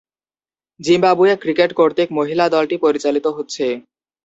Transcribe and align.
Zimbabwe 0.79 1.33
cricket 1.43 1.71
কর্তৃক 1.79 2.09
মহিলা 2.17 2.45
দলটি 2.55 2.75
পরিচালিত 2.85 3.25
হচ্ছে। 3.37 3.65